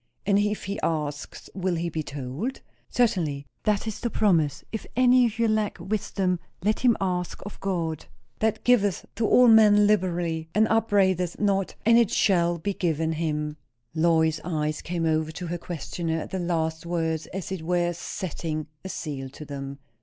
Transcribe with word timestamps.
"And 0.25 0.39
if 0.39 0.63
he 0.63 0.79
asks, 0.81 1.47
will 1.53 1.75
he 1.75 1.87
be 1.87 2.01
told?" 2.01 2.61
"Certainly. 2.89 3.45
That 3.65 3.85
is 3.85 3.99
the 3.99 4.09
promise. 4.09 4.63
'If 4.71 4.87
any 4.95 5.27
of 5.27 5.37
you 5.37 5.47
lack 5.47 5.77
wisdom, 5.79 6.39
let 6.63 6.79
him 6.79 6.97
ask 6.99 7.39
of 7.45 7.59
God, 7.59 8.07
that 8.39 8.63
giveth 8.63 9.05
to 9.17 9.27
all 9.27 9.47
men 9.47 9.85
liberally, 9.85 10.49
and 10.55 10.67
upbraideth 10.69 11.39
not; 11.39 11.75
and 11.85 11.99
it 11.99 12.09
shall 12.09 12.57
be 12.57 12.73
given 12.73 13.11
him.'" 13.11 13.57
Lois's 13.93 14.41
eyes 14.43 14.81
came 14.81 15.05
over 15.05 15.31
to 15.33 15.45
her 15.45 15.59
questioner 15.59 16.19
at 16.21 16.31
the 16.31 16.39
last 16.39 16.83
words, 16.83 17.27
as 17.27 17.51
it 17.51 17.61
were, 17.61 17.93
setting 17.93 18.65
a 18.83 18.89
seal 18.89 19.29
to 19.29 19.45
them. 19.45 19.77